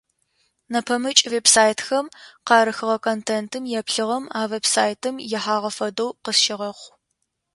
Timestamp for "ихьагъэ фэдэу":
5.35-6.09